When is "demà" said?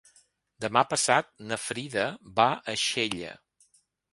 0.63-0.81